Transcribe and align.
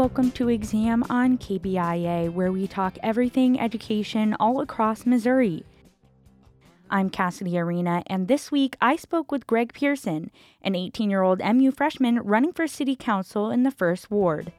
Welcome 0.00 0.30
to 0.30 0.48
Exam 0.48 1.04
on 1.10 1.36
KBIA, 1.36 2.32
where 2.32 2.50
we 2.50 2.66
talk 2.66 2.96
everything 3.02 3.60
education 3.60 4.34
all 4.40 4.62
across 4.62 5.04
Missouri. 5.04 5.62
I'm 6.88 7.10
Cassidy 7.10 7.58
Arena, 7.58 8.02
and 8.06 8.26
this 8.26 8.50
week 8.50 8.78
I 8.80 8.96
spoke 8.96 9.30
with 9.30 9.46
Greg 9.46 9.74
Pierson, 9.74 10.30
an 10.62 10.74
18 10.74 11.10
year 11.10 11.20
old 11.20 11.40
MU 11.40 11.70
freshman 11.70 12.18
running 12.20 12.54
for 12.54 12.66
city 12.66 12.96
council 12.96 13.50
in 13.50 13.62
the 13.62 13.70
First 13.70 14.10
Ward. 14.10 14.54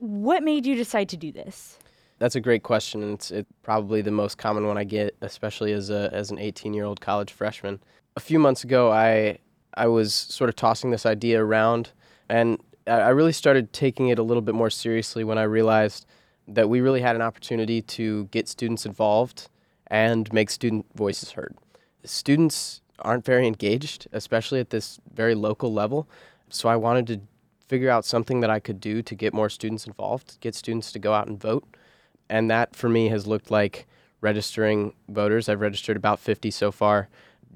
What 0.00 0.42
made 0.42 0.66
you 0.66 0.74
decide 0.74 1.08
to 1.10 1.16
do 1.16 1.30
this? 1.30 1.78
That's 2.18 2.34
a 2.34 2.40
great 2.40 2.62
question, 2.62 3.12
it's 3.12 3.30
it, 3.30 3.46
probably 3.62 4.00
the 4.00 4.10
most 4.10 4.38
common 4.38 4.66
one 4.66 4.78
I 4.78 4.84
get, 4.84 5.14
especially 5.20 5.72
as 5.72 5.90
a 5.90 6.08
as 6.12 6.30
an 6.30 6.38
18 6.38 6.72
year 6.72 6.84
old 6.84 7.00
college 7.00 7.30
freshman. 7.30 7.80
A 8.16 8.20
few 8.20 8.38
months 8.38 8.64
ago, 8.64 8.90
I 8.90 9.38
I 9.74 9.86
was 9.88 10.14
sort 10.14 10.48
of 10.48 10.56
tossing 10.56 10.90
this 10.90 11.04
idea 11.04 11.42
around, 11.42 11.92
and 12.30 12.58
I 12.86 13.10
really 13.10 13.32
started 13.32 13.72
taking 13.72 14.08
it 14.08 14.18
a 14.18 14.22
little 14.22 14.40
bit 14.40 14.54
more 14.54 14.70
seriously 14.70 15.24
when 15.24 15.36
I 15.36 15.42
realized 15.42 16.06
that 16.48 16.70
we 16.70 16.80
really 16.80 17.02
had 17.02 17.16
an 17.16 17.22
opportunity 17.22 17.82
to 17.82 18.24
get 18.26 18.48
students 18.48 18.86
involved 18.86 19.50
and 19.88 20.32
make 20.32 20.48
student 20.48 20.86
voices 20.94 21.32
heard. 21.32 21.54
Students 22.04 22.80
aren't 23.00 23.26
very 23.26 23.46
engaged, 23.46 24.06
especially 24.12 24.60
at 24.60 24.70
this 24.70 25.00
very 25.12 25.34
local 25.34 25.70
level, 25.70 26.08
so 26.48 26.68
I 26.68 26.76
wanted 26.76 27.06
to 27.08 27.20
figure 27.68 27.90
out 27.90 28.06
something 28.06 28.40
that 28.40 28.48
I 28.48 28.60
could 28.60 28.80
do 28.80 29.02
to 29.02 29.14
get 29.14 29.34
more 29.34 29.50
students 29.50 29.86
involved, 29.86 30.38
get 30.40 30.54
students 30.54 30.92
to 30.92 30.98
go 30.98 31.12
out 31.12 31.26
and 31.26 31.38
vote 31.38 31.66
and 32.28 32.50
that 32.50 32.74
for 32.74 32.88
me 32.88 33.08
has 33.08 33.26
looked 33.26 33.50
like 33.50 33.86
registering 34.20 34.94
voters. 35.08 35.48
I've 35.48 35.60
registered 35.60 35.96
about 35.96 36.18
50 36.20 36.50
so 36.50 36.72
far, 36.72 37.08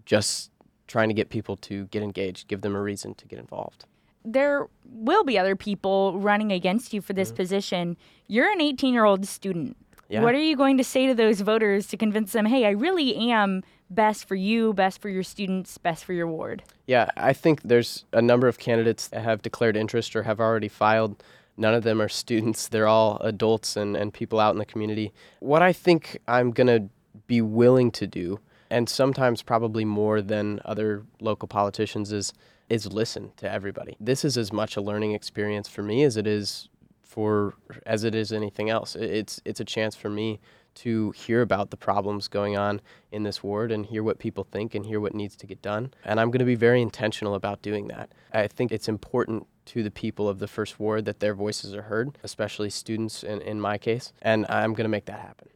just 0.04 0.50
trying 0.86 1.08
to 1.08 1.14
get 1.14 1.30
people 1.30 1.56
to 1.56 1.86
get 1.86 2.02
engaged, 2.02 2.48
give 2.48 2.60
them 2.62 2.74
a 2.74 2.80
reason 2.80 3.14
to 3.14 3.26
get 3.26 3.38
involved. 3.38 3.84
There 4.24 4.66
will 4.84 5.24
be 5.24 5.38
other 5.38 5.56
people 5.56 6.18
running 6.18 6.52
against 6.52 6.92
you 6.92 7.00
for 7.00 7.12
this 7.12 7.28
mm-hmm. 7.28 7.36
position. 7.36 7.96
You're 8.26 8.50
an 8.50 8.60
18 8.60 8.92
year 8.92 9.04
old 9.04 9.26
student. 9.26 9.76
Yeah. 10.08 10.22
What 10.22 10.34
are 10.34 10.40
you 10.40 10.56
going 10.56 10.76
to 10.78 10.84
say 10.84 11.06
to 11.06 11.14
those 11.14 11.40
voters 11.40 11.86
to 11.86 11.96
convince 11.96 12.32
them, 12.32 12.44
hey, 12.44 12.66
I 12.66 12.70
really 12.70 13.14
am 13.30 13.62
best 13.88 14.24
for 14.24 14.34
you, 14.34 14.72
best 14.72 15.00
for 15.00 15.08
your 15.08 15.22
students, 15.22 15.78
best 15.78 16.04
for 16.04 16.12
your 16.12 16.26
ward? 16.26 16.64
Yeah, 16.88 17.10
I 17.16 17.32
think 17.32 17.62
there's 17.62 18.04
a 18.12 18.20
number 18.20 18.48
of 18.48 18.58
candidates 18.58 19.06
that 19.08 19.22
have 19.22 19.40
declared 19.40 19.76
interest 19.76 20.16
or 20.16 20.24
have 20.24 20.40
already 20.40 20.66
filed 20.66 21.22
None 21.56 21.74
of 21.74 21.82
them 21.82 22.00
are 22.00 22.08
students. 22.08 22.68
They're 22.68 22.86
all 22.86 23.18
adults 23.18 23.76
and, 23.76 23.96
and 23.96 24.12
people 24.12 24.40
out 24.40 24.52
in 24.52 24.58
the 24.58 24.64
community. 24.64 25.12
What 25.40 25.62
I 25.62 25.72
think 25.72 26.18
I'm 26.26 26.50
going 26.50 26.66
to 26.66 26.88
be 27.26 27.40
willing 27.40 27.90
to 27.92 28.06
do, 28.06 28.40
and 28.70 28.88
sometimes 28.88 29.42
probably 29.42 29.84
more 29.84 30.22
than 30.22 30.60
other 30.64 31.04
local 31.20 31.48
politicians, 31.48 32.12
is 32.12 32.32
is 32.68 32.86
listen 32.86 33.32
to 33.36 33.50
everybody. 33.50 33.96
This 33.98 34.24
is 34.24 34.38
as 34.38 34.52
much 34.52 34.76
a 34.76 34.80
learning 34.80 35.12
experience 35.12 35.68
for 35.68 35.82
me 35.82 36.04
as 36.04 36.16
it 36.16 36.26
is 36.26 36.68
for 37.02 37.54
as 37.84 38.04
it 38.04 38.14
is 38.14 38.32
anything 38.32 38.70
else. 38.70 38.94
It's 38.94 39.40
it's 39.44 39.60
a 39.60 39.64
chance 39.64 39.96
for 39.96 40.08
me 40.08 40.38
to 40.76 41.10
hear 41.12 41.42
about 41.42 41.70
the 41.70 41.76
problems 41.76 42.28
going 42.28 42.56
on 42.56 42.80
in 43.12 43.22
this 43.22 43.42
ward 43.42 43.72
and 43.72 43.86
hear 43.86 44.02
what 44.02 44.18
people 44.18 44.44
think 44.44 44.74
and 44.74 44.86
hear 44.86 45.00
what 45.00 45.14
needs 45.14 45.36
to 45.36 45.46
get 45.46 45.60
done. 45.62 45.92
And 46.04 46.20
I'm 46.20 46.30
going 46.30 46.40
to 46.40 46.44
be 46.44 46.54
very 46.54 46.80
intentional 46.80 47.34
about 47.34 47.62
doing 47.62 47.88
that. 47.88 48.10
I 48.32 48.46
think 48.46 48.72
it's 48.72 48.88
important 48.88 49.46
to 49.66 49.82
the 49.82 49.90
people 49.90 50.28
of 50.28 50.38
the 50.38 50.48
first 50.48 50.80
ward 50.80 51.04
that 51.04 51.20
their 51.20 51.34
voices 51.34 51.74
are 51.74 51.82
heard, 51.82 52.18
especially 52.22 52.70
students 52.70 53.22
in, 53.22 53.40
in 53.42 53.60
my 53.60 53.78
case, 53.78 54.12
and 54.22 54.46
I'm 54.48 54.72
going 54.72 54.84
to 54.84 54.90
make 54.90 55.04
that 55.06 55.20
happen. 55.20 55.48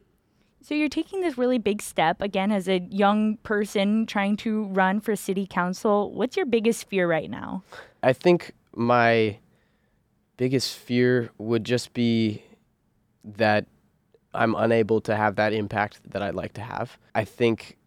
So 0.61 0.73
you're 0.73 0.89
taking 0.89 1.21
this 1.21 1.37
really 1.37 1.59
big 1.59 1.81
step 1.81 2.21
again 2.21 2.51
as 2.51 2.67
a 2.67 2.79
young 2.89 3.37
person 3.37 4.07
trying 4.07 4.35
to 4.37 4.63
run 4.65 4.99
for 4.99 5.15
city 5.15 5.45
council. 5.45 6.11
What's 6.11 6.35
your 6.35 6.47
biggest 6.47 6.89
fear 6.89 7.07
right 7.07 7.29
now? 7.29 7.63
I 8.01 8.13
think 8.13 8.51
my 8.73 9.37
biggest 10.37 10.75
fear 10.75 11.29
would 11.37 11.65
just 11.65 11.93
be 11.93 12.41
that 13.23 13.67
I'm 14.35 14.55
unable 14.55 15.01
to 15.01 15.15
have 15.15 15.35
that 15.35 15.53
impact 15.53 15.99
that 16.11 16.21
I'd 16.21 16.35
like 16.35 16.53
to 16.53 16.61
have. 16.61 16.97
I 17.13 17.23
think 17.23 17.77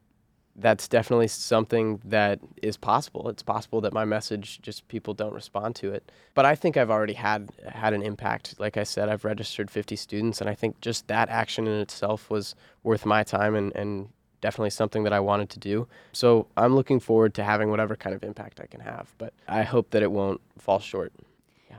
that's 0.59 0.89
definitely 0.89 1.29
something 1.29 2.01
that 2.05 2.41
is 2.63 2.77
possible. 2.77 3.29
It's 3.29 3.43
possible 3.45 3.81
that 3.83 3.93
my 3.93 4.05
message 4.05 4.61
just 4.61 4.87
people 4.89 5.15
don't 5.15 5.33
respond 5.33 5.77
to 5.77 5.93
it. 5.93 6.11
But 6.35 6.45
I 6.47 6.57
think 6.57 6.77
I've 6.77 6.91
already 6.91 7.13
had 7.13 7.49
had 7.67 7.93
an 7.95 8.03
impact. 8.03 8.59
Like 8.59 8.77
I 8.77 8.83
said, 8.83 9.09
I've 9.09 9.25
registered 9.25 9.71
50 9.71 9.95
students 9.95 10.41
and 10.41 10.51
I 10.51 10.55
think 10.55 10.81
just 10.81 11.07
that 11.07 11.29
action 11.29 11.69
in 11.69 11.81
itself 11.81 12.29
was 12.29 12.57
worth 12.83 13.07
my 13.07 13.23
time 13.23 13.55
and, 13.55 13.75
and 13.77 14.09
definitely 14.41 14.71
something 14.71 15.05
that 15.05 15.13
I 15.13 15.21
wanted 15.21 15.49
to 15.51 15.61
do. 15.61 15.87
So 16.13 16.49
I'm 16.57 16.75
looking 16.75 16.99
forward 16.99 17.35
to 17.35 17.45
having 17.45 17.71
whatever 17.71 17.95
kind 17.95 18.15
of 18.15 18.25
impact 18.25 18.61
I 18.61 18.67
can 18.67 18.81
have. 18.81 19.15
But 19.17 19.33
I 19.47 19.63
hope 19.63 19.91
that 19.91 20.03
it 20.03 20.11
won't 20.11 20.41
fall 20.59 20.81
short. 20.81 21.13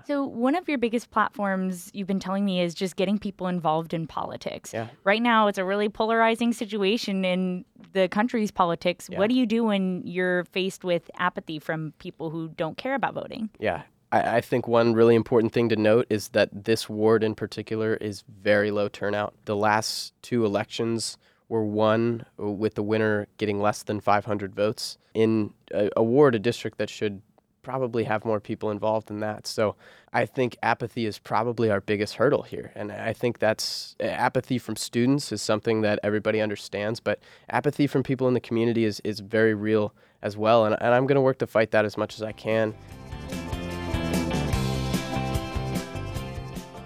So, 0.05 0.23
one 0.23 0.55
of 0.55 0.67
your 0.67 0.77
biggest 0.77 1.11
platforms 1.11 1.89
you've 1.93 2.07
been 2.07 2.19
telling 2.19 2.45
me 2.45 2.61
is 2.61 2.73
just 2.73 2.95
getting 2.95 3.17
people 3.17 3.47
involved 3.47 3.93
in 3.93 4.07
politics. 4.07 4.73
Yeah. 4.73 4.87
Right 5.03 5.21
now, 5.21 5.47
it's 5.47 5.57
a 5.57 5.65
really 5.65 5.89
polarizing 5.89 6.53
situation 6.53 7.25
in 7.25 7.65
the 7.93 8.07
country's 8.07 8.51
politics. 8.51 9.07
Yeah. 9.09 9.19
What 9.19 9.29
do 9.29 9.35
you 9.35 9.45
do 9.45 9.63
when 9.63 10.01
you're 10.05 10.45
faced 10.45 10.83
with 10.83 11.09
apathy 11.17 11.59
from 11.59 11.93
people 11.99 12.29
who 12.29 12.49
don't 12.49 12.77
care 12.77 12.95
about 12.95 13.13
voting? 13.13 13.49
Yeah. 13.59 13.83
I, 14.11 14.37
I 14.37 14.41
think 14.41 14.67
one 14.67 14.93
really 14.93 15.15
important 15.15 15.53
thing 15.53 15.69
to 15.69 15.75
note 15.75 16.07
is 16.09 16.29
that 16.29 16.49
this 16.65 16.89
ward 16.89 17.23
in 17.23 17.35
particular 17.35 17.95
is 17.95 18.23
very 18.41 18.71
low 18.71 18.87
turnout. 18.87 19.33
The 19.45 19.55
last 19.55 20.13
two 20.21 20.45
elections 20.45 21.17
were 21.47 21.65
won 21.65 22.25
with 22.37 22.75
the 22.75 22.83
winner 22.83 23.27
getting 23.37 23.59
less 23.59 23.83
than 23.83 23.99
500 23.99 24.55
votes 24.55 24.97
in 25.13 25.51
a, 25.73 25.89
a 25.97 26.03
ward, 26.03 26.35
a 26.35 26.39
district 26.39 26.77
that 26.77 26.89
should 26.89 27.21
probably 27.69 28.03
have 28.03 28.25
more 28.25 28.39
people 28.39 28.71
involved 28.71 29.11
in 29.11 29.19
that. 29.19 29.45
So 29.45 29.75
I 30.11 30.25
think 30.25 30.57
apathy 30.63 31.05
is 31.05 31.19
probably 31.19 31.69
our 31.69 31.81
biggest 31.81 32.15
hurdle 32.15 32.41
here. 32.41 32.71
And 32.73 32.91
I 32.91 33.13
think 33.13 33.37
that's 33.37 33.95
apathy 33.99 34.57
from 34.57 34.75
students 34.75 35.31
is 35.31 35.43
something 35.43 35.81
that 35.81 35.99
everybody 36.01 36.41
understands, 36.41 36.99
but 36.99 37.19
apathy 37.47 37.85
from 37.85 38.01
people 38.01 38.27
in 38.27 38.33
the 38.33 38.39
community 38.39 38.85
is, 38.85 39.01
is 39.01 39.19
very 39.19 39.53
real 39.53 39.93
as 40.23 40.35
well. 40.35 40.65
And, 40.65 40.75
and 40.81 40.95
I'm 40.95 41.05
going 41.05 41.17
to 41.17 41.21
work 41.21 41.37
to 41.37 41.45
fight 41.45 41.69
that 41.69 41.85
as 41.85 41.95
much 41.95 42.15
as 42.15 42.23
I 42.23 42.31
can. 42.31 42.73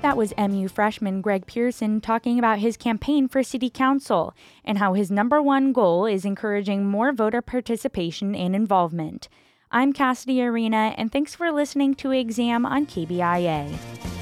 That 0.02 0.18
was 0.18 0.34
MU 0.38 0.68
freshman 0.68 1.22
Greg 1.22 1.46
Pierson 1.46 2.02
talking 2.02 2.38
about 2.38 2.60
his 2.60 2.76
campaign 2.76 3.30
for 3.30 3.42
city 3.42 3.70
council 3.70 4.36
and 4.66 4.80
how 4.80 4.96
his 4.96 5.10
number 5.10 5.42
one 5.42 5.72
goal 5.72 6.06
is 6.06 6.26
encouraging 6.26 6.86
more 6.86 7.14
voter 7.14 7.42
participation 7.42 8.36
and 8.36 8.54
involvement. 8.54 9.30
I'm 9.76 9.92
Cassidy 9.92 10.44
Arena, 10.44 10.94
and 11.00 11.12
thanks 11.12 11.34
for 11.34 11.52
listening 11.52 11.96
to 11.96 12.12
Exam 12.12 12.64
on 12.64 12.86
KBIA. 12.86 14.13